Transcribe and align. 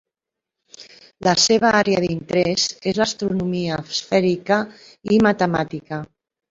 La 1.27 1.33
seva 1.43 1.71
àrea 1.81 2.01
d'interès 2.05 2.65
és 2.93 3.03
l'astronomia 3.03 3.81
esfèrica 3.99 4.63
i 5.17 5.23
matemàtica. 5.31 6.07